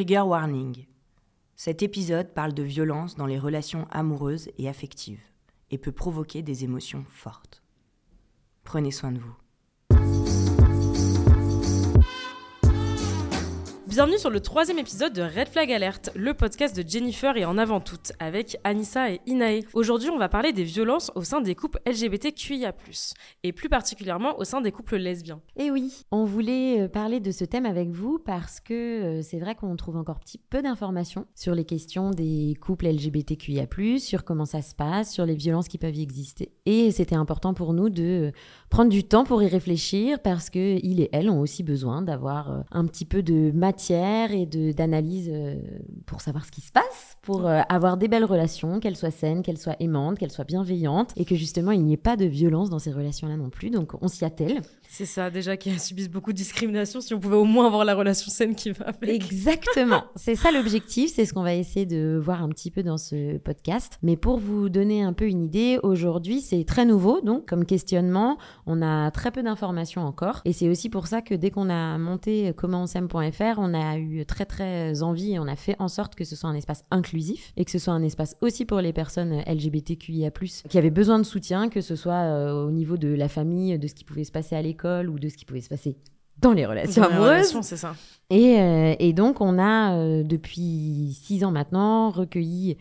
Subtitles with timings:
[0.00, 0.86] Trigger warning.
[1.56, 5.20] Cet épisode parle de violence dans les relations amoureuses et affectives
[5.70, 7.62] et peut provoquer des émotions fortes.
[8.64, 9.36] Prenez soin de vous.
[13.90, 17.58] Bienvenue sur le troisième épisode de Red Flag Alert, le podcast de Jennifer et en
[17.58, 19.64] avant toute, avec Anissa et Inae.
[19.74, 22.72] Aujourd'hui, on va parler des violences au sein des couples LGBTQIA+,
[23.42, 25.40] et plus particulièrement au sein des couples lesbiens.
[25.56, 29.40] Et oui, on voulait euh, parler de ce thème avec vous parce que euh, c'est
[29.40, 33.66] vrai qu'on trouve encore petit peu d'informations sur les questions des couples LGBTQIA+,
[33.98, 36.52] sur comment ça se passe, sur les violences qui peuvent y exister.
[36.64, 38.30] Et c'était important pour nous de
[38.70, 42.50] prendre du temps pour y réfléchir parce que il et elle ont aussi besoin d'avoir
[42.50, 45.56] euh, un petit peu de matière et d'analyse euh,
[46.06, 49.42] pour savoir ce qui se passe, pour euh, avoir des belles relations, qu'elles soient saines,
[49.42, 52.70] qu'elles soient aimantes, qu'elles soient bienveillantes et que justement il n'y ait pas de violence
[52.70, 53.70] dans ces relations-là non plus.
[53.70, 54.62] Donc on s'y attelle.
[54.92, 57.94] C'est ça, déjà qu'ils subissent beaucoup de discrimination, si on pouvait au moins avoir la
[57.94, 59.08] relation saine qui va avec.
[59.08, 60.02] Exactement.
[60.16, 63.38] c'est ça l'objectif, c'est ce qu'on va essayer de voir un petit peu dans ce
[63.38, 63.98] podcast.
[64.02, 68.36] Mais pour vous donner un peu une idée, aujourd'hui, c'est très nouveau, donc comme questionnement,
[68.66, 70.42] on a très peu d'informations encore.
[70.44, 74.44] Et c'est aussi pour ça que dès qu'on a monté commentsem.fr, on a eu très
[74.44, 77.64] très envie et on a fait en sorte que ce soit un espace inclusif et
[77.64, 80.32] que ce soit un espace aussi pour les personnes LGBTQIA+,
[80.68, 83.86] qui avaient besoin de soutien, que ce soit euh, au niveau de la famille, de
[83.86, 85.96] ce qui pouvait se passer à l'école, ou de ce qui pouvait se passer
[86.40, 87.56] dans les relations amoureuses.
[87.62, 87.94] c'est ça.
[88.30, 92.76] Et, euh, et, donc, on a, euh, depuis six ans maintenant, recueilli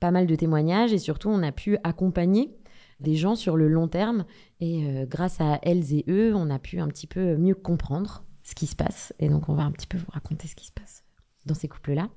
[0.00, 2.56] pas mal de témoignages et surtout, on a pu accompagner
[3.00, 4.24] des gens sur le long terme.
[4.60, 8.24] Et euh, grâce à elles et eux, on a pu un petit peu mieux comprendre
[8.42, 9.14] ce qui se passe.
[9.18, 11.04] Et donc, on va un petit peu vous raconter ce qui se passe
[11.46, 12.08] dans ces couples-là.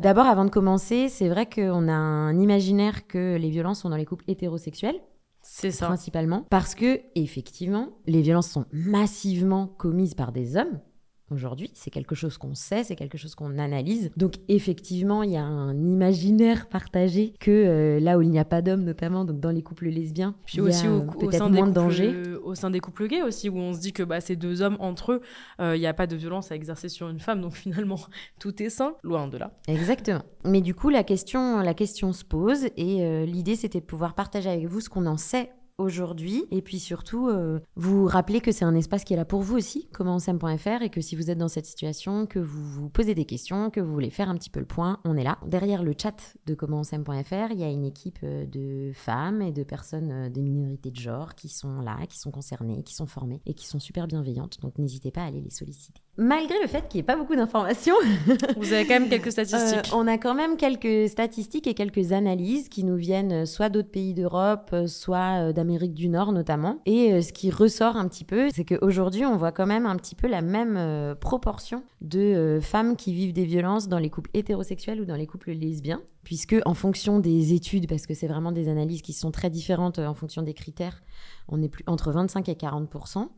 [0.00, 3.96] D'abord, avant de commencer, c'est vrai qu'on a un imaginaire que les violences sont dans
[3.96, 5.00] les couples hétérosexuels.
[5.46, 5.86] C'est ça.
[5.86, 10.80] Principalement parce que, effectivement, les violences sont massivement commises par des hommes
[11.30, 11.70] aujourd'hui.
[11.74, 14.10] C'est quelque chose qu'on sait, c'est quelque chose qu'on analyse.
[14.16, 18.44] Donc effectivement, il y a un imaginaire partagé que euh, là où il n'y a
[18.44, 22.12] pas d'hommes, notamment donc dans les couples lesbiens, puis aussi au, sein moins de danger.
[22.42, 24.76] Au sein des couples gays aussi, où on se dit que bah, ces deux hommes
[24.80, 25.20] entre eux,
[25.60, 27.98] euh, il n'y a pas de violence à exercer sur une femme, donc finalement
[28.38, 29.52] tout est sain, loin de là.
[29.68, 30.22] Exactement.
[30.44, 34.14] Mais du coup, la question, la question se pose et euh, l'idée c'était de pouvoir
[34.14, 36.44] partager avec vous ce qu'on en sait aujourd'hui.
[36.50, 39.56] Et puis surtout, euh, vous rappeler que c'est un espace qui est là pour vous
[39.56, 43.24] aussi, commentsem.fr, et que si vous êtes dans cette situation, que vous vous posez des
[43.24, 45.38] questions, que vous voulez faire un petit peu le point, on est là.
[45.46, 49.64] Derrière le chat de commentsem.fr, il y a une équipe euh, de femmes et de
[49.64, 53.42] personnes euh, des minorités de genre qui sont là, qui sont concernées, qui sont formées
[53.46, 54.60] et qui sont super bienveillantes.
[54.60, 56.00] Donc n'hésitez pas à aller les solliciter.
[56.16, 57.96] Malgré le fait qu'il n'y ait pas beaucoup d'informations,
[58.56, 59.92] vous avez quand même quelques statistiques.
[59.92, 64.14] on a quand même quelques statistiques et quelques analyses qui nous viennent soit d'autres pays
[64.14, 66.78] d'Europe, soit d'un Amérique du Nord notamment.
[66.86, 69.96] Et euh, ce qui ressort un petit peu, c'est qu'aujourd'hui, on voit quand même un
[69.96, 74.10] petit peu la même euh, proportion de euh, femmes qui vivent des violences dans les
[74.10, 76.02] couples hétérosexuels ou dans les couples lesbiens.
[76.22, 79.98] Puisque en fonction des études, parce que c'est vraiment des analyses qui sont très différentes
[79.98, 81.02] en fonction des critères,
[81.48, 82.88] on est plus entre 25 et 40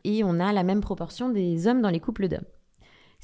[0.04, 2.44] et on a la même proportion des hommes dans les couples d'hommes.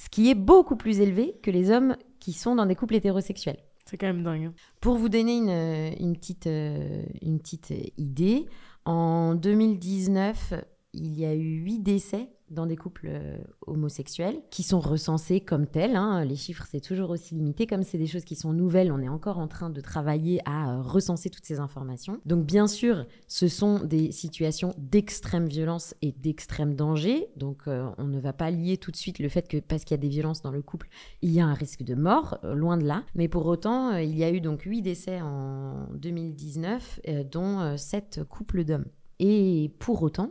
[0.03, 3.59] Ce qui est beaucoup plus élevé que les hommes qui sont dans des couples hétérosexuels.
[3.85, 4.47] C'est quand même dingue.
[4.47, 4.55] Hein.
[4.81, 8.47] Pour vous donner une, une petite, une petite idée,
[8.85, 10.55] en 2019,
[10.93, 13.37] il y a eu huit décès dans des couples euh,
[13.67, 15.97] homosexuels qui sont recensés comme tels.
[15.97, 16.25] Hein.
[16.25, 17.67] Les chiffres, c'est toujours aussi limité.
[17.67, 20.73] Comme c'est des choses qui sont nouvelles, on est encore en train de travailler à
[20.73, 22.19] euh, recenser toutes ces informations.
[22.27, 27.29] Donc, bien sûr, ce sont des situations d'extrême violence et d'extrême danger.
[27.37, 29.97] Donc, euh, on ne va pas lier tout de suite le fait que parce qu'il
[29.97, 30.89] y a des violences dans le couple,
[31.23, 33.05] il y a un risque de mort, loin de là.
[33.15, 38.65] Mais pour autant, il y a eu donc huit décès en 2019, dont sept couples
[38.65, 38.87] d'hommes.
[39.19, 40.31] Et pour autant,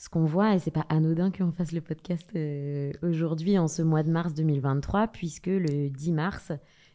[0.00, 3.82] ce qu'on voit, et c'est pas anodin qu'on fasse le podcast euh, aujourd'hui, en ce
[3.82, 6.52] mois de mars 2023, puisque le 10 mars,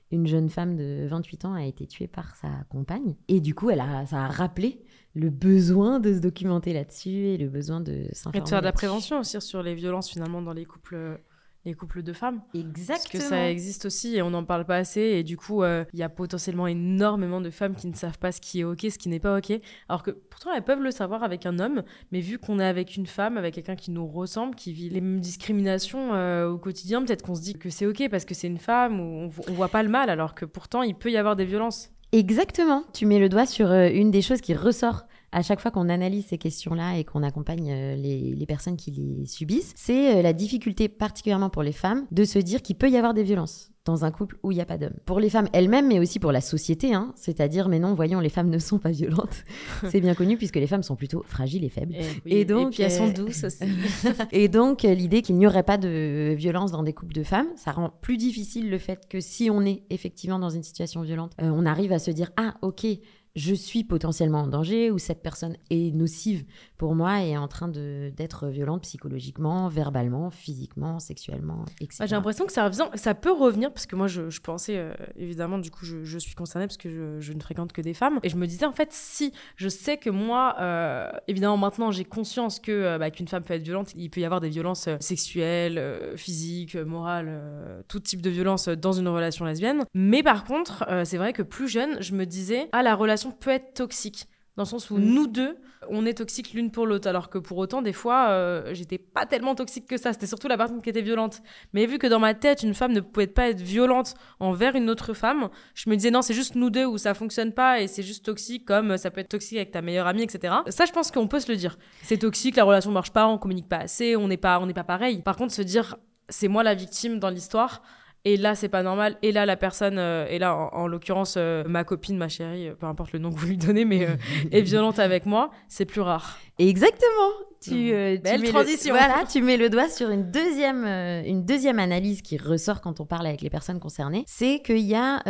[0.09, 3.15] une jeune femme de 28 ans a été tuée par sa compagne.
[3.27, 4.81] Et du coup, elle a, ça a rappelé
[5.13, 8.39] le besoin de se documenter là-dessus et le besoin de s'informer.
[8.39, 11.19] Et de faire de la prévention aussi sur les violences finalement dans les couples
[11.65, 12.41] les couples de femmes.
[12.53, 12.95] Exactement.
[12.95, 15.01] Parce que ça existe aussi et on n'en parle pas assez.
[15.01, 18.31] Et du coup, euh, il y a potentiellement énormément de femmes qui ne savent pas
[18.31, 19.51] ce qui est OK, ce qui n'est pas OK.
[19.89, 21.83] Alors que pourtant, elles peuvent le savoir avec un homme.
[22.11, 25.01] Mais vu qu'on est avec une femme, avec quelqu'un qui nous ressemble, qui vit les
[25.01, 28.47] mêmes discriminations euh, au quotidien, peut-être qu'on se dit que c'est OK parce que c'est
[28.47, 30.09] une femme ou on, voit pas le mal.
[30.09, 31.89] Alors que pourtant, il peut y avoir des violences.
[32.11, 32.83] Exactement.
[32.93, 35.05] Tu mets le doigt sur euh, une des choses qui ressort
[35.35, 39.25] à chaque fois qu'on analyse ces questions-là et qu'on accompagne euh, les, personnes qui les
[39.25, 42.95] subissent, c'est euh, la difficulté, particulièrement pour les femmes, de se dire qu'il peut y
[42.95, 43.69] avoir des violences.
[43.83, 44.95] dans un couple où il n'y a pas d'homme.
[45.05, 48.29] Pour les femmes elles-mêmes, mais aussi pour la société, hein, c'est-à-dire, mais non, voyons, les
[48.29, 49.43] femmes ne sont pas violentes.
[49.89, 51.95] c'est bien connu puisque les femmes sont plutôt fragiles et faibles.
[52.25, 53.65] Et, donc, puis elles sont douces aussi.
[54.31, 57.73] et donc, l'idée qu'il n'y aurait pas de violence dans des couples de femmes, ça
[57.73, 61.51] rend plus difficile le fait que si on est effectivement dans une situation violente, euh,
[61.53, 62.87] on arrive à se dire, ah, ok,
[63.35, 66.45] je suis potentiellement en danger ou cette personne est nocive
[66.77, 72.05] pour moi et est en train d'être violente psychologiquement, verbalement, physiquement, sexuellement, etc.
[72.07, 75.57] J'ai l'impression que ça, revient, ça peut revenir parce que moi je, pensais euh, évidemment
[75.57, 78.37] du coup je, suis concernée parce que je, ne fréquente que des femmes et je
[78.37, 82.71] me disais en fait si je sais que moi euh, évidemment maintenant j'ai conscience que
[82.71, 86.75] euh, bah, qu'une femme peut être violente, il peut y avoir des violences sexuelles, physiques,
[86.75, 89.83] morales, tout type de violence dans une relation lesbienne.
[89.93, 93.51] Mais par contre c'est vrai que plus jeune je me disais ah la relation peut
[93.51, 95.03] être toxique dans le sens où mm.
[95.03, 95.57] nous deux,
[95.89, 99.25] on est toxiques l'une pour l'autre, alors que pour autant, des fois, euh, j'étais pas
[99.25, 100.13] tellement toxique que ça.
[100.13, 101.41] C'était surtout la personne qui était violente.
[101.73, 104.89] Mais vu que dans ma tête, une femme ne pouvait pas être violente envers une
[104.89, 107.87] autre femme, je me disais non, c'est juste nous deux où ça fonctionne pas et
[107.87, 110.55] c'est juste toxique, comme ça peut être toxique avec ta meilleure amie, etc.
[110.69, 111.77] Ça, je pense qu'on peut se le dire.
[112.01, 114.73] C'est toxique, la relation marche pas, on communique pas assez, on n'est pas, on n'est
[114.73, 115.21] pas pareil.
[115.21, 115.97] Par contre, se dire
[116.29, 117.83] c'est moi la victime dans l'histoire
[118.25, 119.17] et là c'est pas normal.
[119.21, 122.75] Et là la personne euh, et là en, l'occurrence euh, ma copine ma chérie euh,
[122.75, 124.07] peu importe le nom que vous lui donnez mais
[124.51, 126.39] est violente avec moi c'est plus rare.
[126.57, 127.31] Exactement.
[127.61, 127.91] Tu,
[128.23, 128.93] Belle transition.
[128.93, 130.85] voilà tu mets le doigt sur une deuxième
[131.25, 134.23] une deuxième analyse qui ressort quand on parle avec les personnes concernées.
[134.27, 135.21] C'est qu'il y a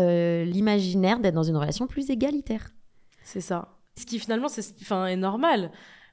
[0.43, 2.69] l'imaginaire d'être dans une relation plus égalitaire.
[3.23, 3.69] C'est ça.
[3.97, 5.71] Ce qui finalement c'est enfin est normal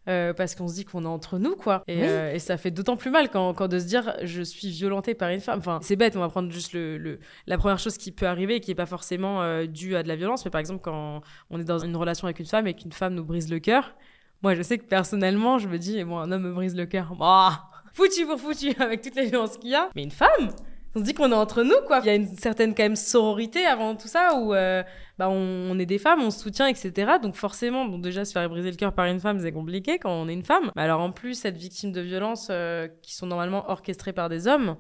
[0.09, 1.85] euh, parce qu'on se dit qu'on est entre nous, quoi.
[1.87, 5.15] Et, euh, ça fait d'autant plus mal quand, quand, de se dire je suis violentée
[5.15, 5.61] par une femme.
[5.61, 8.61] Enfin, c'est bête, on va prendre juste le, la première chose qui peut arriver et
[8.61, 11.21] qui n'est pas forcément euh, due à de la violence, mais par exemple, quand
[11.51, 13.95] on est dans une relation avec une femme et qu'une femme nous brise le cœur,
[14.43, 17.15] moi je sais que personnellement, je me dis, bon, un homme me brise le cœur,
[17.15, 20.51] bah, foutu pour foutu avec toutes les violences qu'il y a, mais une femme
[20.95, 22.01] on se dit qu'on est entre nous, quoi.
[22.01, 24.83] Il y a une certaine quand même sororité avant tout ça où euh,
[25.23, 27.13] bah, on, est des femmes, on se soutient, etc.
[27.23, 30.11] Donc forcément, bon, déjà se faire briser le cœur par une femme, c'est compliqué quand
[30.11, 30.73] on est une femme.
[30.75, 34.49] Mais alors en plus, être victime de violences euh, qui sont normalement orchestrées par des
[34.49, 34.77] hommes,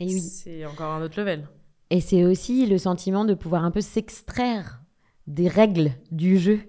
[0.00, 0.20] oui.
[0.20, 1.46] c'est encore un autre level.
[1.90, 4.80] Et c'est aussi le sentiment de pouvoir un peu s'extraire
[5.26, 6.60] des règles du jeu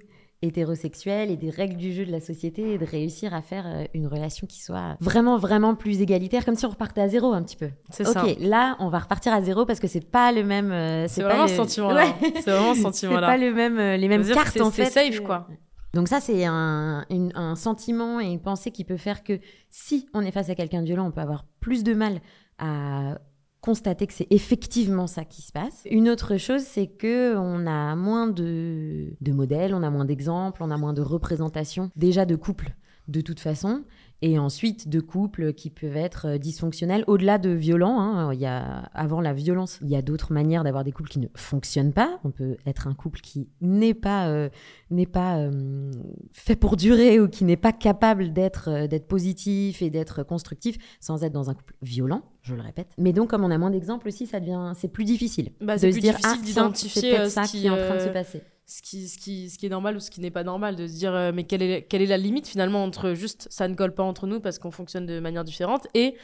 [0.41, 3.85] hétérosexuels et des règles du jeu de la société et de réussir à faire euh,
[3.93, 7.41] une relation qui soit vraiment vraiment plus égalitaire comme si on repartait à zéro un
[7.41, 7.69] petit peu.
[7.89, 8.23] C'est ça.
[8.23, 10.71] Ok, là on va repartir à zéro parce que c'est pas le même.
[10.71, 11.49] Euh, c'est vraiment, le...
[11.49, 12.05] sentiment là.
[12.35, 13.21] C'est vraiment ce sentiment là.
[13.21, 14.85] C'est pas le même euh, les mêmes cartes en fait.
[14.85, 15.47] C'est safe quoi.
[15.93, 19.39] Donc ça, c'est un, un, sentiment et une pensée qui peut faire que
[19.71, 22.19] si on est face à quelqu'un de violent, on peut avoir plus de mal
[22.59, 23.17] à
[23.61, 25.81] constater que c'est effectivement ça qui se passe.
[25.89, 30.61] Une autre chose, c'est que on a moins de, de modèles, on a moins d'exemples,
[30.63, 32.75] on a moins de représentations déjà de couples
[33.07, 33.83] de toute façon
[34.21, 37.03] et ensuite de couples qui peuvent être euh, dysfonctionnels.
[37.07, 40.63] Au-delà de violents, hein, il y a, avant la violence, il y a d'autres manières
[40.63, 42.19] d'avoir des couples qui ne fonctionnent pas.
[42.23, 44.49] On peut être un couple qui n'est pas, euh,
[44.89, 45.91] n'est pas euh,
[46.31, 51.23] fait pour durer ou qui n'est pas capable d'être, d'être positif et d'être constructif sans
[51.23, 52.89] être dans un couple violent, je le répète.
[52.97, 55.91] Mais donc, comme on a moins d'exemples aussi, ça devient, c'est plus difficile bah, de
[55.91, 56.35] se dire, ah,
[56.73, 59.57] c'est peut-être ça qui est en train de se passer ce qui, ce, qui, ce
[59.57, 61.61] qui est normal ou ce qui n'est pas normal, de se dire euh, mais quelle
[61.61, 64.59] est, quelle est la limite finalement entre juste ça ne colle pas entre nous parce
[64.59, 66.15] qu'on fonctionne de manière différente et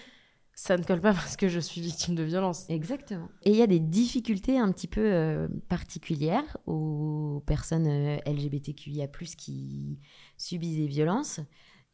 [0.54, 2.70] ça ne colle pas parce que je suis victime de violence.
[2.70, 3.30] Exactement.
[3.44, 9.08] Et il y a des difficultés un petit peu euh, particulières aux personnes euh, LGBTQIA+,
[9.38, 10.00] qui
[10.38, 11.40] subissent des violences.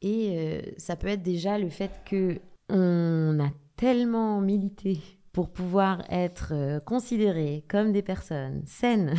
[0.02, 6.50] Et ça peut être déjà le fait que on a tellement milité pour pouvoir être
[6.54, 9.14] euh, considérés comme des personnes saines,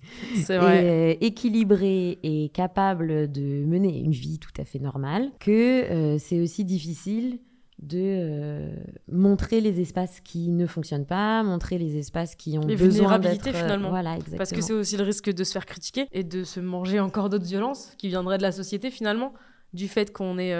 [0.50, 6.40] et, équilibrées et capables de mener une vie tout à fait normale, que euh, c'est
[6.40, 7.40] aussi difficile
[7.82, 8.74] de euh,
[9.10, 13.52] montrer les espaces qui ne fonctionnent pas, montrer les espaces qui ont les besoin d'être...
[13.52, 13.90] finalement.
[13.90, 14.38] Voilà, exactement.
[14.38, 17.28] Parce que c'est aussi le risque de se faire critiquer et de se manger encore
[17.28, 19.34] d'autres violences qui viendraient de la société finalement,
[19.74, 20.54] du fait qu'on est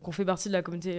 [0.00, 0.94] qu'on fait partie de la communauté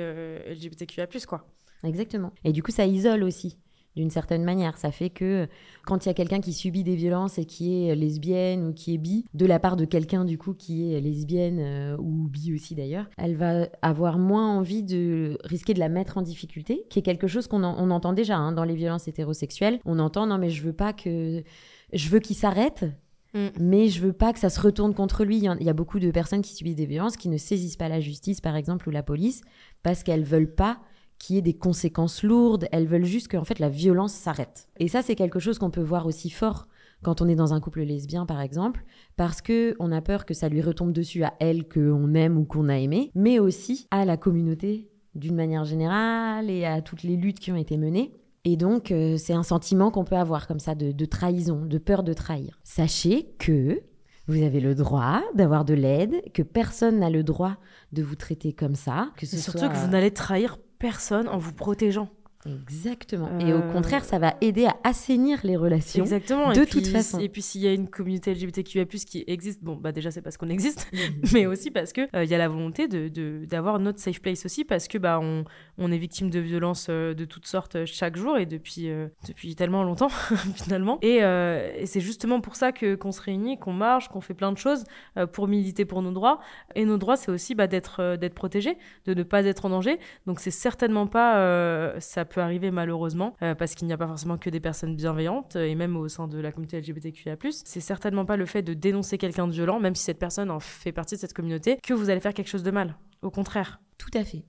[0.52, 1.48] LGBTQIA+, quoi.
[1.84, 2.32] Exactement.
[2.44, 3.58] Et du coup, ça isole aussi
[3.96, 4.78] d'une certaine manière.
[4.78, 5.48] Ça fait que
[5.86, 8.96] quand il y a quelqu'un qui subit des violences et qui est lesbienne ou qui
[8.96, 12.54] est bi, de la part de quelqu'un du coup qui est lesbienne euh, ou bi
[12.54, 17.00] aussi d'ailleurs, elle va avoir moins envie de risquer de la mettre en difficulté, qui
[17.00, 19.80] est quelque chose qu'on entend déjà hein, dans les violences hétérosexuelles.
[19.86, 21.44] On entend non mais je veux pas que
[21.92, 22.86] je veux qu'il s'arrête.
[23.34, 23.48] Mm.
[23.60, 25.38] Mais je veux pas que ça se retourne contre lui.
[25.38, 28.00] Il y a beaucoup de personnes qui subissent des violences qui ne saisissent pas la
[28.00, 29.42] justice, par exemple, ou la police,
[29.82, 30.80] parce qu'elles veulent pas
[31.24, 32.68] qui ait des conséquences lourdes.
[32.74, 34.68] Elles veulent juste que en fait la violence s'arrête.
[34.78, 36.68] Et ça, c'est quelque chose qu'on peut voir aussi fort
[37.02, 38.84] quand on est dans un couple lesbien, par exemple,
[39.16, 42.44] parce que on a peur que ça lui retombe dessus à elle qu'on aime ou
[42.44, 47.16] qu'on a aimé, mais aussi à la communauté d'une manière générale et à toutes les
[47.16, 48.12] luttes qui ont été menées.
[48.46, 51.78] Et donc, euh, c'est un sentiment qu'on peut avoir comme ça de, de trahison, de
[51.78, 52.60] peur de trahir.
[52.66, 53.82] Sachez que
[54.28, 57.58] vous avez le droit d'avoir de l'aide, que personne n'a le droit
[57.92, 59.10] de vous traiter comme ça.
[59.18, 62.10] Que ce C'est surtout soit- que vous n'allez trahir personne en vous protégeant.
[62.46, 63.40] Exactement.
[63.40, 66.04] Et au Euh, contraire, ça va aider à assainir les relations.
[66.04, 66.52] Exactement.
[66.52, 67.20] de et toute puis- façon.
[67.20, 70.38] Et puis s'il y a une communauté LGBTQIA+ qui existe, bon bah déjà c'est parce
[70.38, 70.88] qu'on existe,
[71.34, 74.46] mais aussi parce que euh, il y a la volonté de d'avoir notre safe place
[74.46, 75.44] aussi parce que bah on,
[75.78, 79.08] on est victime de violences euh, de toutes sortes euh, chaque jour et depuis euh,
[79.28, 80.10] depuis tellement longtemps
[80.56, 80.98] finalement.
[81.02, 84.34] Et, euh, et c'est justement pour ça que qu'on se réunit, qu'on marche, qu'on fait
[84.34, 84.84] plein de choses
[85.18, 86.40] euh, pour militer pour nos droits.
[86.76, 89.70] Et nos droits c'est aussi bah, d'être euh, d'être protégé, de ne pas être en
[89.70, 90.00] danger.
[90.26, 94.08] Donc c'est certainement pas, euh, ça peut arriver malheureusement, euh, parce qu'il n'y a pas
[94.08, 97.80] forcément que des personnes bienveillantes, euh, et même au sein de la communauté LGBTQIA+, c'est
[97.80, 100.92] certainement pas le fait de dénoncer quelqu'un de violent, même si cette personne en fait
[100.92, 102.96] partie de cette communauté, que vous allez faire quelque chose de mal.
[103.22, 103.80] Au contraire.
[103.98, 104.44] Tout à fait.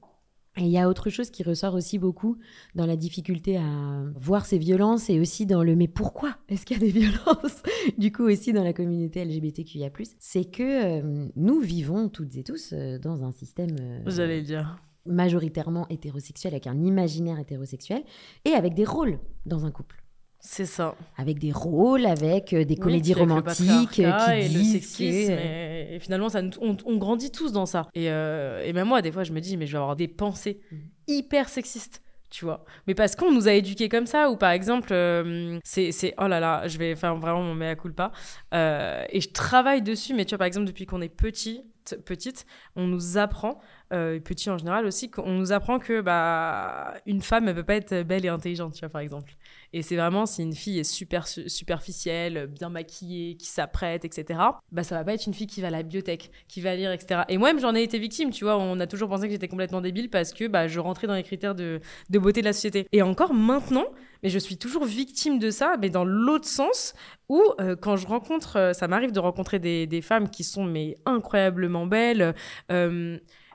[0.56, 2.38] Et il y a autre chose qui ressort aussi beaucoup
[2.76, 6.76] dans la difficulté à voir ces violences et aussi dans le mais pourquoi est-ce qu'il
[6.76, 7.62] y a des violences?
[7.98, 12.72] Du coup aussi dans la communauté LGBTQIA+, c'est que euh, nous vivons toutes et tous
[12.72, 14.78] euh, dans un système euh, J'allais le dire.
[15.06, 18.02] Majoritairement hétérosexuel avec un imaginaire hétérosexuel
[18.44, 19.96] et avec des rôles dans un couple.
[20.40, 20.94] C'est ça.
[21.16, 25.32] Avec des rôles, avec euh, des comédies avec le romantiques euh, qui et le sexisme,
[25.34, 25.38] que...
[25.40, 27.88] et, et finalement, ça, on, on grandit tous dans ça.
[27.94, 30.08] Et, euh, et même moi, des fois, je me dis, mais je vais avoir des
[30.08, 30.80] pensées Mhm.
[31.08, 32.02] hyper sexistes.
[32.30, 35.92] Tu vois, mais parce qu'on nous a éduqués comme ça, ou par exemple, euh, c'est,
[35.92, 38.10] c'est- oh là là, je vais faire vraiment mon mea culpa,
[38.54, 41.62] euh, et je travaille dessus, mais tu vois, par exemple, depuis qu'on est petit,
[42.04, 42.44] petite,
[42.74, 43.60] on nous apprend,
[43.94, 47.76] euh, petit en général aussi, qu'on nous apprend que bah, une femme, elle peut pas
[47.76, 49.36] être belle et intelligente, tu vois, par exemple.
[49.72, 54.40] Et c'est vraiment si une fille est super su- superficielle, bien maquillée, qui s'apprête, etc.
[54.70, 56.92] Bah ça va pas être une fille qui va à la bibliothèque, qui va lire,
[56.92, 57.22] etc.
[57.28, 58.56] Et moi-même j'en ai été victime, tu vois.
[58.56, 61.24] On a toujours pensé que j'étais complètement débile parce que bah je rentrais dans les
[61.24, 62.86] critères de, beauté de la société.
[62.92, 63.86] Et encore maintenant,
[64.22, 66.94] mais je suis toujours victime de ça, mais dans l'autre sens
[67.28, 70.96] où euh, quand je rencontre, euh, ça m'arrive de rencontrer des, femmes qui sont mais
[71.04, 72.34] incroyablement belles.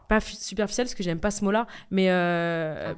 [0.09, 2.93] Pas superficielles parce que j'aime pas ce mot-là, mais euh,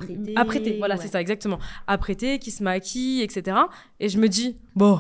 [0.79, 1.01] voilà, ouais.
[1.01, 3.57] c'est ça exactement apprêtée, qui se maquille, etc.
[3.99, 4.99] Et je me dis, bon,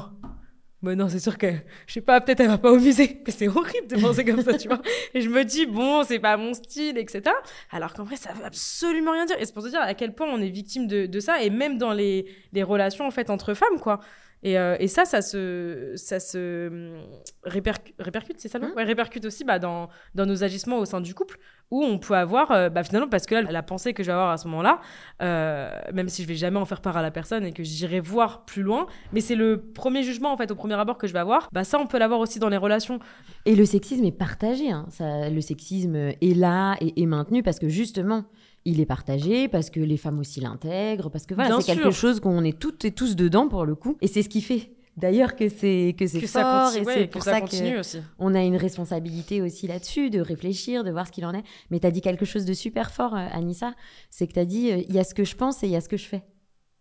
[0.83, 1.47] bah non, c'est sûr que,
[1.87, 3.21] je sais pas, peut-être elle va pas au musée.
[3.25, 4.81] Mais c'est horrible de penser comme ça, tu vois.
[5.13, 7.23] Et je me dis, bon, c'est pas mon style, etc.
[7.71, 9.37] Alors qu'en vrai, ça veut absolument rien dire.
[9.39, 11.49] Et c'est pour te dire à quel point on est victime de, de ça, et
[11.49, 14.01] même dans les, les relations, en fait, entre femmes, quoi.
[14.43, 17.03] Et, euh, et ça, ça se, ça se hum,
[17.45, 18.73] répercu- répercute, c'est ça le mot?
[18.73, 18.77] Mmh.
[18.77, 21.37] Ouais, répercute aussi bah, dans, dans nos agissements au sein du couple,
[21.69, 24.13] où on peut avoir, euh, bah, finalement, parce que là, la pensée que je vais
[24.13, 24.81] avoir à ce moment-là,
[25.21, 27.99] euh, même si je vais jamais en faire part à la personne et que j'irai
[27.99, 31.13] voir plus loin, mais c'est le premier jugement, en fait, au premier abord que je
[31.13, 32.99] vais avoir, bah ça, on peut l'avoir aussi dans les relations.
[33.45, 34.71] Et le sexisme est partagé.
[34.71, 34.87] hein.
[34.89, 38.25] Ça, le sexisme est là et est maintenu parce que justement,
[38.65, 42.19] il est partagé, parce que les femmes aussi l'intègrent, parce que voilà, c'est quelque chose
[42.19, 43.97] qu'on est toutes et tous dedans pour le coup.
[44.01, 46.93] Et c'est ce qui fait d'ailleurs que c'est que c'est fort ça continue, et ouais,
[46.93, 47.99] c'est que pour ça, ça, continue que aussi.
[48.19, 51.43] on a une responsabilité aussi là-dessus, de réfléchir, de voir ce qu'il en est.
[51.71, 53.73] Mais tu as dit quelque chose de super fort, euh, Anissa,
[54.09, 55.71] c'est que tu as dit euh, il y a ce que je pense et il
[55.71, 56.23] y a ce que je fais.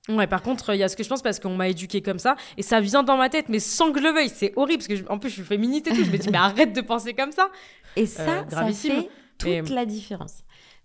[0.09, 2.19] Ouais, par contre, il y a ce que je pense parce qu'on m'a éduqué comme
[2.19, 4.29] ça et ça vient dans ma tête, mais sans que je le veuille.
[4.31, 6.03] C'est horrible parce que, je- en plus, je suis féministe et tout.
[6.05, 7.51] Je me dis, mais arrête de penser comme ça.
[7.97, 9.03] Et ça, ça gravissime.
[9.39, 10.39] fait toute la différence.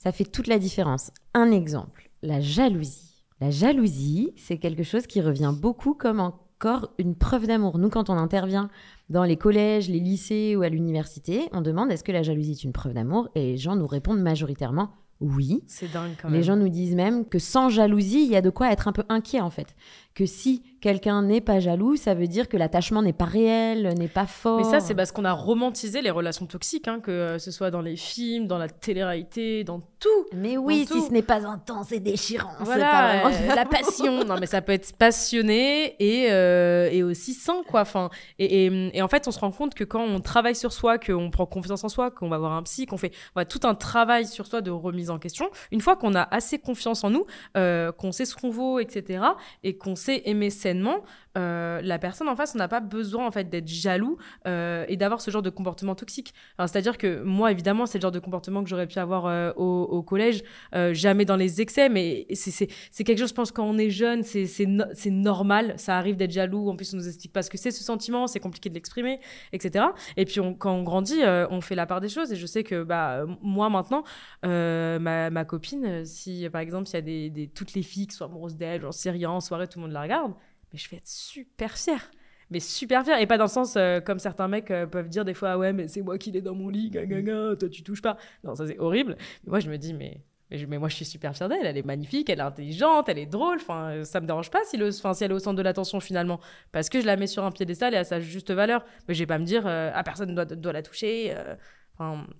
[0.05, 1.09] Ça fait toute la différence.
[1.33, 3.23] Un exemple, la jalousie.
[3.41, 7.79] La jalousie, c'est quelque chose qui revient beaucoup comme encore une preuve d'amour.
[7.79, 8.69] Nous, quand on intervient
[9.09, 12.63] dans les collèges, les lycées ou à l'université, on demande est-ce que la jalousie est
[12.63, 13.29] une preuve d'amour?
[13.33, 15.63] Et les gens nous répondent majoritairement oui.
[15.67, 16.37] C'est dingue quand même.
[16.37, 18.91] Les gens nous disent même que sans jalousie, il y a de quoi être un
[18.91, 19.75] peu inquiet en fait.
[20.15, 24.07] Que si quelqu'un n'est pas jaloux, ça veut dire que l'attachement n'est pas réel, n'est
[24.07, 24.57] pas fort.
[24.59, 27.69] Mais ça, c'est parce qu'on a romantisé les relations toxiques, hein, que euh, ce soit
[27.69, 30.25] dans les films, dans la télé-réalité, dans tout.
[30.33, 33.65] Mais oui, si ce n'est pas intense et déchirant, c'est pas Voilà, vraiment- euh, la
[33.65, 34.23] passion.
[34.23, 37.81] Non, mais ça peut être passionné et, euh, et aussi sain, quoi.
[37.81, 40.71] Enfin, et, et, et en fait, on se rend compte que quand on travaille sur
[40.71, 43.61] soi, qu'on prend confiance en soi, qu'on va voir un psy, qu'on fait voilà, tout
[43.63, 47.09] un travail sur soi de remise en question, une fois qu'on a assez confiance en
[47.09, 47.25] nous,
[47.57, 49.23] euh, qu'on sait ce qu'on vaut, etc.,
[49.63, 51.03] et qu'on sait aimer sainement,
[51.37, 54.97] euh, la personne en face, on n'a pas besoin en fait d'être jaloux euh, et
[54.97, 56.33] d'avoir ce genre de comportement toxique.
[56.59, 59.83] C'est-à-dire que moi, évidemment, c'est le genre de comportement que j'aurais pu avoir euh, au,
[59.83, 62.67] au collège, euh, jamais dans les excès, mais c'est-
[63.03, 66.15] quelque chose, je pense, quand on est jeune, c'est c'est no- c'est normal, ça arrive
[66.15, 68.69] d'être jaloux, en plus on nous explique pas ce que c'est ce sentiment, c'est compliqué
[68.69, 69.19] de l'exprimer,
[69.53, 69.85] etc.
[70.17, 72.45] Et puis on- quand on grandit, euh, on fait la part des choses, et je
[72.45, 74.03] sais que bah, moi maintenant,
[74.43, 78.15] ma, ma copine, si par exemple, il y a des, des- toutes les filles qui
[78.15, 80.33] sont amoureuses d'elle, j'en sais rien, en soirée, tout le monde la regarde,
[80.75, 82.11] mais je vais être super fière.
[82.49, 83.21] Mais super fière.
[83.21, 85.57] Et pas dans le sens euh, comme certains mecs euh, peuvent dire des fois, ah
[85.57, 88.17] ouais, mais c'est moi qui l'ai dans mon lit, gaga, toi tu touches pas.
[88.43, 89.15] Non, ça c'est horrible.
[89.45, 91.65] Mais moi je me dis, mais Mais, moi, je suis super fière d'elle.
[91.65, 93.57] Elle est magnifique, elle est intelligente, elle est drôle.
[93.61, 94.89] Enfin, ça me dérange pas si, le,
[95.21, 96.41] elle est au centre de l'attention finalement.
[96.73, 98.85] Parce que je la mets sur un piédestal et à sa juste valeur.
[99.07, 101.33] Mais je vais pas me dire, euh, ah, personne ne doit, doit, la toucher.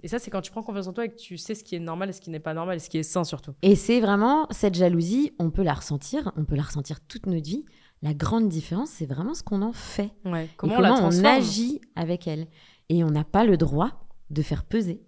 [0.04, 1.76] Et ça, c'est quand tu prends confiance en toi et que tu sais ce qui
[1.76, 3.54] est normal et ce qui n'est pas normal et ce qui est sain surtout.
[3.62, 7.46] Et c'est vraiment cette jalousie, on peut la ressentir, on peut la ressentir toute notre
[7.46, 7.66] vie.
[8.02, 10.12] La grande différence, c'est vraiment ce qu'on en fait.
[10.26, 10.50] Ouais.
[10.58, 12.48] Comment, on agit avec elle.
[12.90, 15.02] Et on n'a pas le droit de faire peser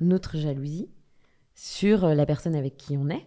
[0.00, 0.90] notre jalousie
[1.54, 3.26] sur euh, la personne avec qui on est.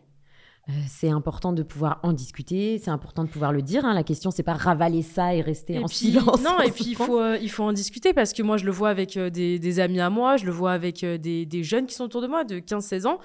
[0.69, 3.85] Euh, c'est important de pouvoir en discuter, c'est important de pouvoir le dire.
[3.85, 3.93] Hein.
[3.93, 6.41] La question, c'est pas ravaler ça et rester en silence.
[6.43, 8.71] Non, et puis il faut, euh, il faut en discuter parce que moi, je le
[8.71, 12.05] vois avec des, amis à moi, je le vois avec des, des, jeunes qui sont
[12.05, 13.19] autour de moi de 15-16 ans,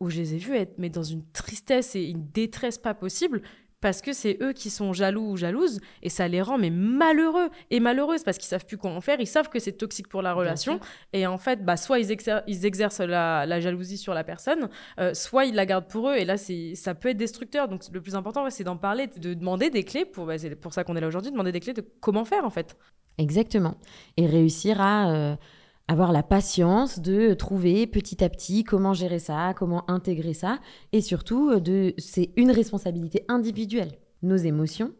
[0.00, 3.42] où je les ai vus être mais dans une tristesse et une détresse pas possible
[3.82, 7.50] parce que c'est eux qui sont jaloux ou jalouses et ça les rend mais malheureux
[7.70, 10.32] et malheureuses parce qu'ils savent plus comment faire, ils savent que c'est toxique pour la
[10.32, 10.80] relation
[11.12, 15.44] et en fait bah soit ils, ils exercent la, jalousie sur la personne, euh, soit
[15.44, 17.68] ils la gardent pour eux et là c'est ça peut être destructeur.
[17.68, 20.72] Donc le plus important c'est d'en parler, de demander des clés pour bah, c'est pour
[20.72, 22.76] ça qu'on est là aujourd'hui, demander des clés de comment faire en fait.
[23.18, 23.74] Exactement.
[24.16, 25.36] Et réussir à euh,
[25.92, 30.58] avoir la patience de trouver petit à petit comment gérer ça, comment intégrer ça,
[30.92, 33.92] et surtout, euh, de, c'est une responsabilité individuelle.
[34.22, 34.92] Nos émotions,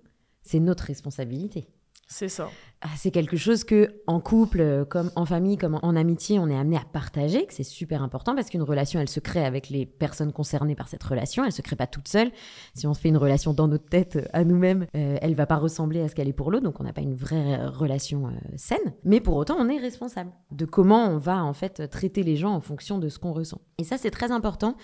[0.43, 1.67] c'est notre responsabilité.
[2.07, 2.49] C'est ça.
[2.85, 6.49] Ah, c'est quelque chose que en couple, euh, comme en famille, comme en amitié, on
[6.49, 9.69] est amené à partager, que c'est super important parce qu'une relation, elle se crée avec
[9.69, 12.33] les personnes concernées par cette relation, elle se crée pas toute seule.
[12.75, 15.47] Si on se fait une relation dans notre tête euh, à nous-mêmes, elle elle va
[15.47, 18.31] pas ressembler à ce qu'elle est pour l'autre, donc on n'a pas une vraie relation
[18.57, 18.93] saine.
[19.05, 22.53] Mais pour autant, on est responsable de comment on va en fait traiter les gens
[22.53, 23.61] en fonction de ce qu'on ressent.
[23.79, 24.77] Et ça, c'est très important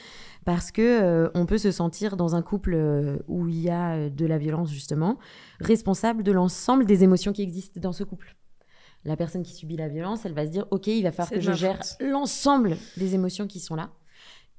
[0.45, 3.90] parce que euh, on peut se sentir dans un couple euh, où il y a
[3.93, 5.19] euh, de la violence justement
[5.61, 8.37] responsable de l'ensemble des émotions qui existent dans ce couple.
[9.04, 11.40] La personne qui subit la violence, elle va se dire OK, il va falloir que
[11.40, 13.90] je gère l'ensemble des émotions qui sont là,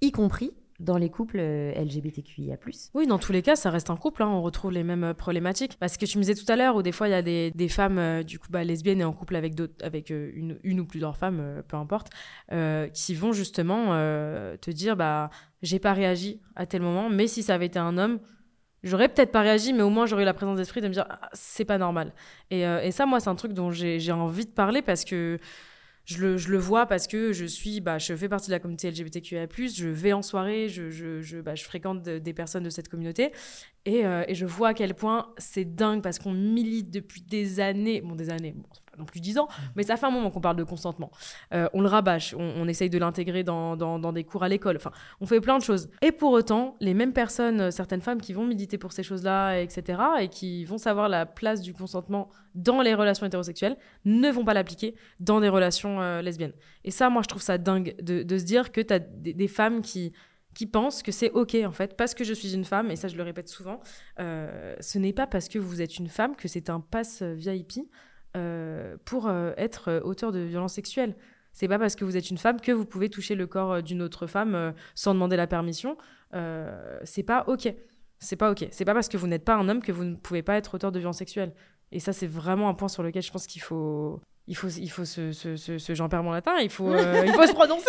[0.02, 2.58] y compris dans les couples euh, LGBTQIA+.
[2.94, 5.14] Oui, dans tous les cas, ça reste un couple, hein, on retrouve les mêmes euh,
[5.14, 5.78] problématiques.
[5.78, 7.52] Parce que tu me disais tout à l'heure, où des fois, il y a des,
[7.52, 10.86] des femmes, euh, du coup, bah, lesbiennes et en couple avec, avec une, une ou
[10.86, 12.10] plusieurs femmes, peu importe,
[12.94, 15.30] qui vont justement te dire, bah,
[15.62, 18.20] j'ai pas réagi à tel moment, mais si ça avait été un homme,
[18.84, 21.06] j'aurais peut-être pas réagi, mais au moins j'aurais eu la présence d'esprit de me dire,
[21.10, 22.14] ah, c'est pas normal.
[22.52, 25.40] Et, et ça, moi, c'est un truc dont j'ai envie de parler parce que
[26.10, 29.48] je le, vois parce que je suis, bah, je fais partie de la communauté LGBTQIA+,
[29.72, 33.32] je vais en soirée, je, bah, fréquente des personnes de cette communauté,
[33.86, 37.60] et, euh, et, je vois à quel point c'est dingue parce qu'on milite depuis des
[37.60, 38.66] années, bon des années, bon,
[38.98, 39.62] non plus dix ans, mmh.
[39.76, 41.12] mais ça fait un moment qu'on parle de consentement.
[41.54, 44.92] Euh, on le rabâche, on, essaye de l'intégrer dans, dans, des cours à l'école, enfin,
[45.22, 45.90] on fait plein de choses.
[46.02, 49.60] Et pour autant, les mêmes personnes, euh, certaines femmes qui vont militer pour ces choses-là,
[49.60, 54.46] etc., et qui vont savoir la place du consentement dans les relations hétérosexuelles, ne vont
[54.46, 56.54] pas l'appliquer dans des relations euh, lesbiennes.
[56.84, 59.48] Et ça, moi, je trouve ça dingue de, de se dire que tu as des,
[59.48, 60.14] femmes qui
[60.56, 63.08] qui pensent que c'est ok en fait parce que je suis une femme et ça
[63.08, 63.80] je le répète souvent
[64.18, 67.80] ce n'est pas parce que vous êtes une femme que c'est un pass VIP
[68.38, 71.16] euh, pour euh, être euh, auteur de violences sexuelles.
[71.52, 74.04] C'est pas parce que vous êtes une femme que vous pouvez toucher le corps d'une
[74.04, 75.98] autre femme sans demander la permission.
[77.04, 77.74] c'est pas ok.
[78.20, 78.68] C'est pas ok.
[78.72, 80.76] C'est pas parce que vous n'êtes pas un homme que vous ne pouvez pas être
[80.76, 81.54] auteur de violences sexuelles.
[81.92, 84.90] Et ça, c'est vraiment un point sur lequel je pense qu'il faut, il faut, il
[84.90, 86.92] faut se, se, se, j'en perds mon latin, il faut,
[87.26, 87.86] il faut se prononcer.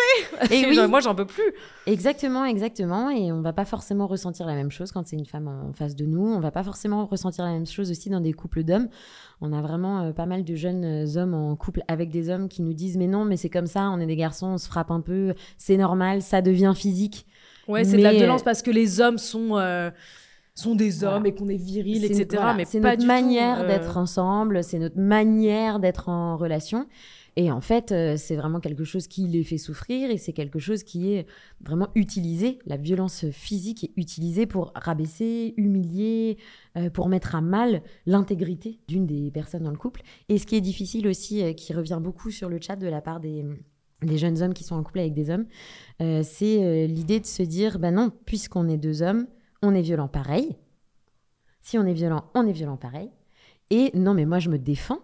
[0.50, 0.78] Et oui.
[0.88, 1.54] moi, j'en peux plus.
[1.86, 3.08] Exactement, exactement.
[3.08, 5.96] Et on va pas forcément ressentir la même chose quand c'est une femme en face
[5.96, 6.22] de nous.
[6.22, 8.88] On va pas forcément ressentir la même chose aussi dans des couples d'hommes.
[9.40, 12.48] On a vraiment euh, pas mal de jeunes euh, hommes en couple avec des hommes
[12.48, 14.68] qui nous disent mais non, mais c'est comme ça, on est des garçons, on se
[14.68, 17.26] frappe un peu, c'est normal, ça devient physique.
[17.68, 19.90] Ouais, c'est de la violence parce que les hommes sont euh,
[20.60, 22.42] sont des hommes et qu'on est viril, etc.
[22.56, 26.86] mais c'est notre manière d'être ensemble, c'est notre manière d'être en relation.
[27.36, 30.58] Et en fait, euh, c'est vraiment quelque chose qui les fait souffrir et c'est quelque
[30.58, 31.26] chose qui est
[31.60, 32.58] vraiment utilisé.
[32.66, 36.38] La violence physique est utilisée pour rabaisser, humilier,
[36.76, 40.02] euh, pour mettre à mal l'intégrité d'une des personnes dans le couple.
[40.28, 43.00] Et ce qui est difficile aussi, euh, qui revient beaucoup sur le chat de la
[43.00, 43.44] part des,
[44.02, 45.44] jeunes hommes qui sont en couple avec des hommes,
[45.98, 49.26] c'est l'idée de se dire, ben non, puisqu'on est deux hommes,
[49.62, 50.56] on est violent pareil.
[51.60, 53.10] Si on est violent, on est violent pareil.
[53.70, 55.00] Et non, mais moi je me défends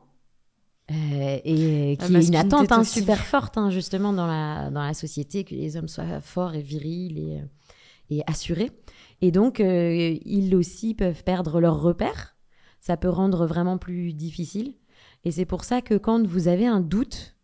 [0.91, 4.95] euh, et qui est une attente hein, super forte hein, justement dans la, dans la
[4.95, 7.45] société, que les hommes soient forts et virils et, euh,
[8.11, 8.71] et assurés.
[9.21, 12.37] Et donc, euh, ils aussi peuvent perdre leurs repères.
[12.81, 14.75] Ça peut rendre vraiment plus difficile.
[15.25, 17.36] Et c'est pour ça que quand vous avez un doute,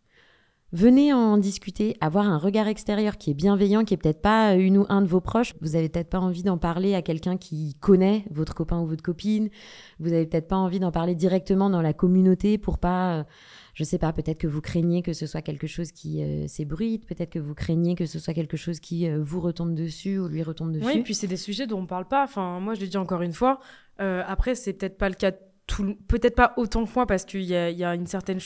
[0.73, 4.79] Venez en discuter, avoir un regard extérieur qui est bienveillant, qui est peut-être pas une
[4.79, 5.53] ou un de vos proches.
[5.61, 9.03] Vous avez peut-être pas envie d'en parler à quelqu'un qui connaît votre copain ou votre
[9.03, 9.51] copine.
[10.01, 13.25] Vous avez peut-être pas envie d'en parler directement dans la communauté pour pas, euh,
[13.75, 17.05] je sais pas, peut-être que vous craignez que ce soit quelque chose qui euh, s'ébruite,
[17.05, 20.27] peut-être que vous craignez que ce soit quelque chose qui euh, vous retombe dessus ou
[20.27, 20.87] lui retombe dessus.
[20.87, 22.25] Oui, et puis c'est des sujets dont on parle pas.
[22.25, 23.61] Enfin, moi, je le dis encore une fois.
[24.01, 25.37] euh, après, c'est peut-être pas le cas de
[26.09, 28.39] peut-être pas autant que moi parce qu'il y a, une certaine,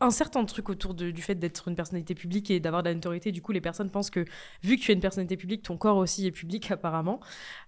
[0.00, 3.32] un certain truc autour du fait d'être une personnalité publique et d'avoir de la notoriété.
[3.32, 4.24] Du coup, les personnes pensent que
[4.62, 7.20] vu que tu es une personnalité publique, ton corps aussi est public apparemment.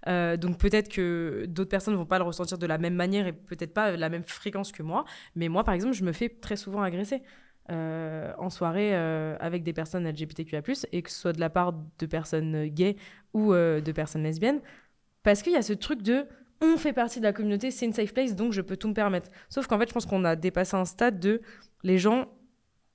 [0.09, 3.33] Euh, donc peut-être que d'autres personnes vont pas le ressentir de la même manière et
[3.33, 5.05] peut-être pas la même fréquence que moi.
[5.35, 7.23] Mais moi, par exemple, je me fais très souvent agresser.
[7.71, 11.73] euh, en soirée euh, avec des personnes LGBTQIA+, et que ce soit de la part
[11.73, 12.97] de personnes gays
[13.33, 14.61] ou de personnes lesbiennes,
[15.23, 16.27] parce qu'il y a ce truc de
[16.61, 18.95] on fait partie de la communauté, c'est une safe place, donc je peux tout me
[18.95, 19.31] permettre.
[19.49, 21.41] Sauf qu'en fait, je pense qu'on a dépassé un stade de
[21.83, 22.29] les gens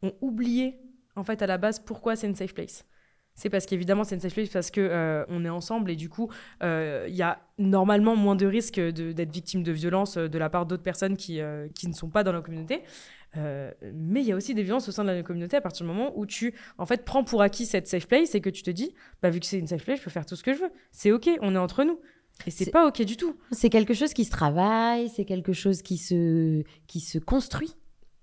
[0.02, 0.80] ont oublié
[1.16, 2.86] en fait à la base pourquoi c'est une safe place.
[3.34, 6.08] C'est parce qu'évidemment c'est une safe place parce que euh, on est ensemble et du
[6.08, 6.32] coup
[6.64, 10.50] euh, il y a normalement moins de risques d'être victime de violences euh, de la
[10.50, 12.84] part d'autres personnes qui, euh, qui ne sont pas dans la communauté.
[13.38, 15.92] Mais il y a aussi des violences au sein de la communauté à partir du
[15.92, 18.72] moment où tu en fait prends pour acquis cette safe place et que tu te
[18.72, 20.60] dis bah vu que c'est une safe place je peux faire tout ce que je
[20.60, 22.00] veux c'est ok on est entre nous
[22.48, 25.82] et c'est pas ok du tout C'est quelque chose qui se travaille, c'est quelque chose
[25.82, 27.76] qui se, qui se construit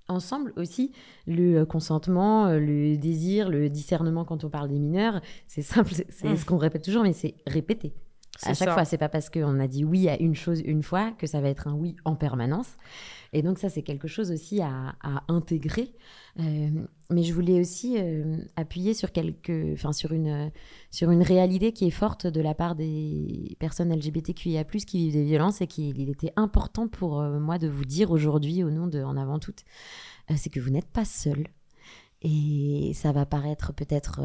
[0.08, 0.92] ensemble aussi.
[1.26, 5.92] Le euh, consentement, euh, le désir, le discernement quand on parle des mineurs, c'est simple,
[5.94, 6.36] c'est c'est Mm.
[6.36, 7.94] ce qu'on répète toujours, mais c'est répété.
[8.42, 8.74] À chaque ça.
[8.74, 11.40] fois, c'est pas parce qu'on a dit oui à une chose une fois que ça
[11.40, 12.76] va être un oui en permanence.
[13.32, 15.94] Et donc ça, c'est quelque chose aussi à, à intégrer.
[16.40, 16.70] Euh,
[17.10, 20.50] mais je voulais aussi euh, appuyer sur quelque, enfin sur une,
[20.90, 25.24] sur une réalité qui est forte de la part des personnes LGBTQIA+ qui vivent des
[25.24, 28.86] violences et qu'il il était important pour euh, moi de vous dire aujourd'hui au nom
[28.86, 29.64] de En avant toutes,
[30.36, 31.48] c'est que vous n'êtes pas seul.
[32.22, 34.20] Et ça va paraître peut-être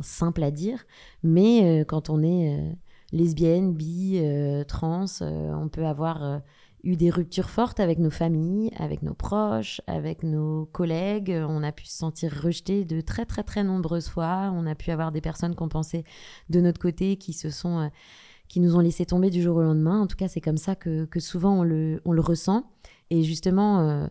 [0.00, 0.86] simple à dire,
[1.22, 2.74] mais quand on est
[3.12, 6.38] euh, lesbienne, bi, euh, trans, euh, on peut avoir euh,
[6.84, 11.34] eu des ruptures fortes avec nos familles, avec nos proches, avec nos collègues.
[11.48, 14.52] On a pu se sentir rejeté de très très très nombreuses fois.
[14.54, 16.04] On a pu avoir des personnes qu'on pensait
[16.50, 17.90] de notre côté qui se sont
[18.48, 20.00] qui nous ont laissé tomber du jour au lendemain.
[20.00, 22.70] En tout cas, c'est comme ça que, que souvent on le, on le ressent.
[23.10, 24.08] Et justement,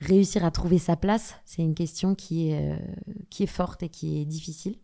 [0.00, 2.78] réussir à trouver sa place, c'est une question qui est,
[3.28, 4.76] qui est forte et qui est difficile.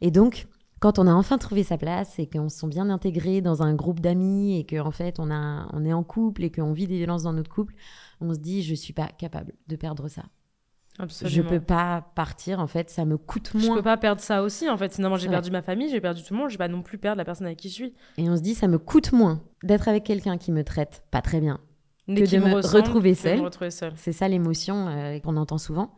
[0.00, 0.46] Et donc,
[0.84, 3.72] quand on a enfin trouvé sa place et qu'on se sent bien intégré dans un
[3.74, 6.98] groupe d'amis et qu'en fait on, a, on est en couple et qu'on vit des
[6.98, 7.74] violences dans notre couple,
[8.20, 10.24] on se dit je suis pas capable de perdre ça.
[10.98, 11.34] Absolument.
[11.34, 13.76] Je peux pas partir en fait, ça me coûte Je moins.
[13.76, 14.92] peux pas perdre ça aussi, en fait.
[14.92, 15.32] Sinon, j'ai Ouais.
[15.32, 17.24] perdu ma famille, j'ai perdu tout le monde, je vais pas non plus perdre la
[17.24, 17.94] personne avec qui je suis.
[18.18, 21.22] Et on se dit ça me coûte moins d'être avec quelqu'un qui me traite pas
[21.22, 21.60] très bien.
[22.08, 23.40] Mais Que de me retrouver seule.
[23.72, 23.94] seule.
[23.96, 25.94] C'est ça l'émotion euh, qu'on entend souvent.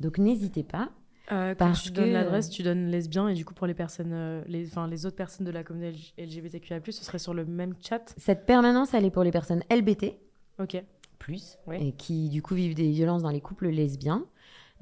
[0.00, 0.90] Donc n'hésitez pas.
[1.30, 3.74] Euh, quand Parce tu donnes que- l'adresse, tu donnes lesbien, et du coup, pour les
[3.74, 7.44] personnes, euh, les, enfin, les autres personnes de la communauté LGBTQIA, ce serait sur le
[7.44, 8.12] même chat.
[8.16, 10.18] Cette permanence, elle est pour les personnes LBT,
[10.60, 10.82] Ok.
[11.18, 11.76] plus, Oui.
[11.80, 14.26] et qui du coup vivent des violences dans les couples lesbiens.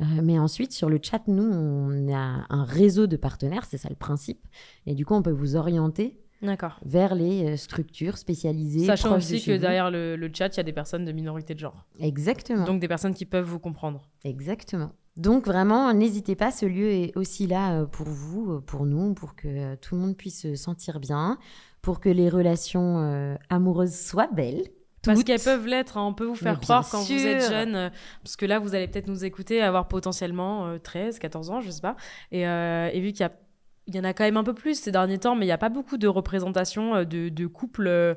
[0.00, 3.90] Euh, mais ensuite, sur le chat, nous, on a un réseau de partenaires, c'est ça
[3.90, 4.40] le principe.
[4.86, 6.18] Et du coup, on peut vous orienter
[6.86, 8.86] vers les euh, structures spécialisées.
[8.86, 9.58] Sachant de aussi que vous.
[9.58, 11.84] derrière le, le chat, il y a des personnes de minorité de genre.
[11.98, 12.64] Exactement.
[12.64, 14.08] Donc des personnes qui peuvent vous comprendre.
[14.24, 14.92] Exactement.
[15.16, 19.12] Donc vraiment, n'hésitez pas, ce lieu est aussi là euh, pour vous, euh, pour nous,
[19.14, 21.38] pour que euh, tout le monde puisse se sentir bien,
[21.82, 24.62] pour que les relations euh, amoureuses soient belles.
[25.02, 25.26] Parce Toutes.
[25.26, 26.06] qu'elles peuvent l'être, hein.
[26.06, 27.90] on peut vous faire croire quand vous êtes jeune, euh,
[28.22, 31.70] parce que là vous allez peut-être nous écouter, avoir potentiellement euh, 13, 14 ans, je
[31.70, 31.96] sais pas.
[32.32, 33.32] Et, et vu qu'il y, a-
[33.86, 35.52] il y en a quand même un peu plus ces derniers temps, mais il n'y
[35.52, 38.14] a pas beaucoup de représentation euh, de, de couples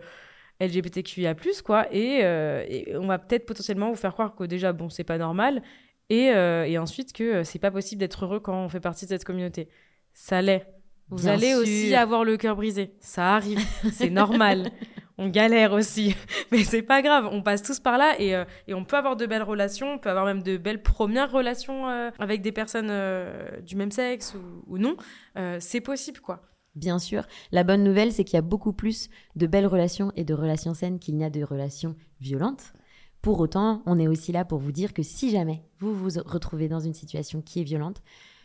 [0.60, 1.88] LGBTQIA, quoi.
[1.94, 5.18] Et, euh, et on va peut-être potentiellement vous faire croire que déjà, bon, c'est pas
[5.18, 5.62] normal.
[6.10, 9.06] Et, euh, et ensuite que euh, c'est pas possible d'être heureux quand on fait partie
[9.06, 9.70] de cette communauté.
[10.14, 10.68] Ça l'est.
[11.10, 12.94] Vous Bien allez aussi avoir le cœur brisé.
[13.00, 13.60] Ça arrive.
[13.92, 14.72] C'est normal.
[15.18, 16.16] on galère aussi.
[16.52, 17.28] Mais c'est pas grave.
[17.32, 19.94] On passe tous par là et, euh, et on peut avoir de belles relations.
[19.94, 23.92] On peut avoir même de belles premières relations euh, avec des personnes euh, du même
[23.92, 24.96] sexe ou, ou non.
[25.60, 26.42] C'est possible, quoi.
[26.76, 27.28] Bien sûr.
[27.52, 30.74] La bonne nouvelle, c'est qu'il y a beaucoup plus de belles relations et de relations
[30.74, 32.74] saines qu'il n'y a de relations violentes.
[33.24, 36.68] Pour autant, on est aussi là pour vous dire que si jamais vous vous retrouvez
[36.68, 38.04] dans une situation qui est violente,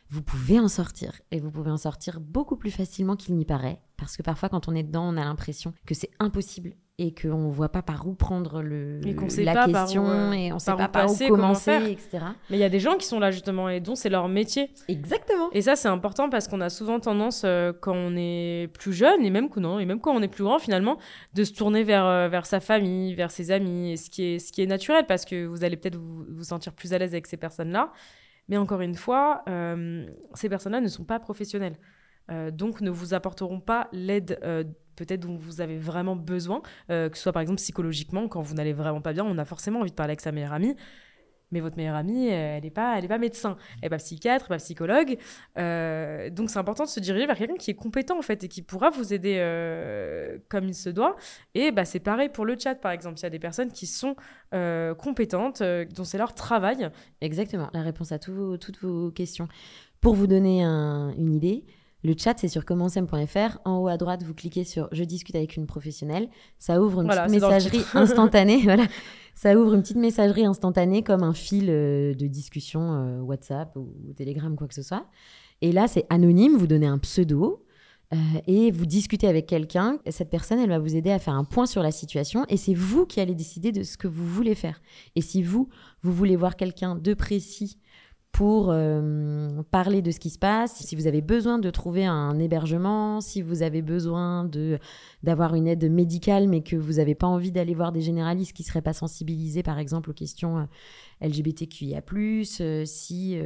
[0.08, 1.20] vous pouvez en sortir.
[1.32, 3.82] Et vous pouvez en sortir beaucoup plus facilement qu'il n'y paraît.
[3.96, 7.48] Parce que parfois, quand on est dedans, on a l'impression que c'est impossible et qu'on
[7.48, 10.60] ne voit pas par où prendre le, Et la question où, euh, et on ne
[10.60, 11.86] sait pas par où passer, comment commencer, faire.
[11.86, 12.18] etc.
[12.50, 14.70] Mais il y a des gens qui sont là justement et dont c'est leur métier.
[14.88, 15.48] Exactement.
[15.52, 19.24] Et ça, c'est important parce qu'on a souvent tendance, euh, quand on est plus jeune,
[19.24, 20.98] et même, que non, et même quand on est plus grand finalement,
[21.34, 24.38] de se tourner vers, euh, vers sa famille, vers ses amis, et ce, qui est,
[24.40, 27.12] ce qui est naturel parce que vous allez peut-être vous, vous sentir plus à l'aise
[27.12, 27.92] avec ces personnes-là.
[28.48, 31.76] Mais encore une fois, euh, ces personnes-là ne sont pas professionnelles.
[32.30, 34.64] Euh, donc ne vous apporteront pas l'aide euh,
[34.96, 36.60] peut-être dont vous avez vraiment besoin,
[36.90, 39.44] euh, que ce soit par exemple psychologiquement, quand vous n'allez vraiment pas bien, on a
[39.44, 40.74] forcément envie de parler avec sa meilleure amie.
[41.50, 44.52] Mais votre meilleure amie, elle n'est pas, elle pas médecin, elle n'est pas psychiatre, elle
[44.52, 45.16] n'est pas psychologue.
[46.36, 48.60] Donc c'est important de se diriger vers quelqu'un qui est compétent en fait et qui
[48.60, 49.38] pourra vous aider
[50.50, 51.16] comme il se doit.
[51.54, 53.18] Et bah, c'est pareil pour le chat par exemple.
[53.18, 54.14] Il y a des personnes qui sont
[54.98, 56.90] compétentes, dont c'est leur travail.
[57.22, 59.48] Exactement, la réponse à toutes vos questions.
[60.02, 61.64] Pour vous donner un- une idée,
[62.04, 63.58] le chat, c'est sur commencem.fr.
[63.64, 66.28] En haut à droite, vous cliquez sur Je discute avec une professionnelle.
[66.58, 68.60] Ça ouvre une Voilà, petite messagerie instantanée.
[68.64, 68.86] voilà.
[69.34, 73.92] Ça ouvre une petite messagerie instantanée comme un fil euh, de discussion euh, WhatsApp ou,
[74.08, 75.06] ou Telegram, quoi que ce soit.
[75.60, 77.64] Et là, c'est anonyme, vous donnez un pseudo.
[78.14, 81.44] euh, et vous discutez avec quelqu'un, cette personne, elle va vous aider à faire un
[81.44, 84.54] point sur la situation et c'est vous qui allez décider de ce que vous voulez
[84.54, 84.80] faire.
[85.14, 85.68] Et si vous,
[86.02, 87.78] vous voulez voir quelqu'un de précis
[88.38, 92.38] pour euh, parler de ce qui se passe, si vous avez besoin de trouver un
[92.38, 94.48] hébergement, si vous avez besoin
[95.24, 98.62] d'avoir une aide médicale mais que vous n'avez pas envie d'aller voir des généralistes qui
[98.62, 102.00] seraient pas sensibilisés par exemple aux questions euh, LGBTQIA+,
[102.60, 103.40] euh, si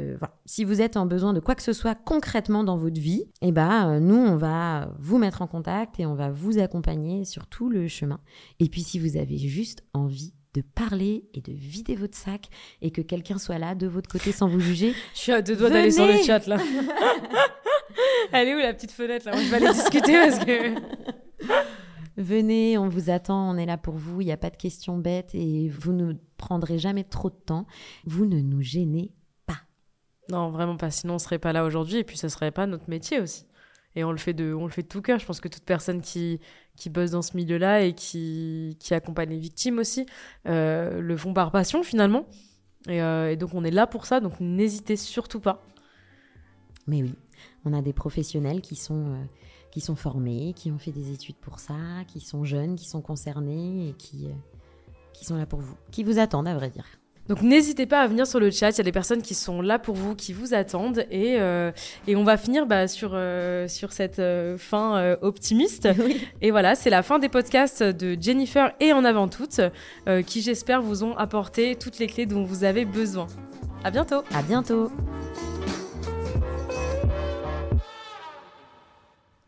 [0.45, 3.51] si vous êtes en besoin de quoi que ce soit concrètement dans votre vie, eh
[3.51, 7.71] ben nous on va vous mettre en contact et on va vous accompagner sur tout
[7.71, 8.21] le chemin.
[8.61, 12.49] Et puis si vous avez juste envie de parler et de vider votre sac
[12.81, 15.57] et que quelqu'un soit là de votre côté sans vous juger, Je suis à deux
[15.57, 16.59] doigts d'aller sur le chat là.
[18.33, 19.33] Elle est où la petite fenêtre là?
[19.37, 20.75] Je vais aller discuter parce que.
[22.17, 24.99] venez, on vous attend, on est là pour vous, il n'y a pas de questions
[24.99, 27.67] bêtes et vous ne prendrez jamais trop de temps.
[28.05, 29.13] Vous ne nous gênez
[29.47, 29.61] pas.
[30.31, 30.91] Non, vraiment pas.
[30.91, 33.47] Sinon, on serait pas là aujourd'hui et puis ce serait pas notre métier aussi.
[33.95, 35.19] Et on le fait de, on le fait de tout cœur.
[35.19, 36.41] Je pense que toute personne qui,
[36.77, 40.07] qui bosse dans ce milieu-là et qui, qui accompagne les victimes aussi
[40.47, 42.27] euh, le font par passion finalement.
[42.89, 44.21] Et, euh, et donc, on est là pour ça.
[44.21, 45.63] Donc, n'hésitez surtout pas.
[46.87, 47.15] Mais oui,
[47.65, 49.25] on a des professionnels qui sont, euh,
[49.71, 51.75] qui sont formés, qui ont fait des études pour ça,
[52.09, 54.29] qui sont jeunes, qui sont concernés et qui,
[55.13, 56.87] qui sont là pour vous, qui vous attendent à vrai dire.
[57.33, 59.63] Donc n'hésitez pas à venir sur le chat, il y a des personnes qui sont
[59.63, 61.07] là pour vous, qui vous attendent.
[61.11, 61.73] Et, euh,
[62.07, 65.89] et on va finir bah, sur, euh, sur cette euh, fin euh, optimiste.
[66.43, 69.63] Et voilà, c'est la fin des podcasts de Jennifer et En Avant Toutes,
[70.09, 73.29] euh, qui j'espère vous ont apporté toutes les clés dont vous avez besoin.
[73.83, 74.93] À bientôt À bientôt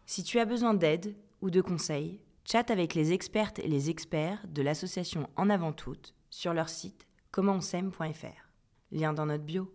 [0.07, 2.19] Si tu as besoin d'aide ou de conseils,
[2.51, 7.05] chatte avec les expertes et les experts de l'association En Avant Toutes sur leur site
[7.35, 8.49] commentsem.fr.
[8.93, 9.74] Lien dans notre bio.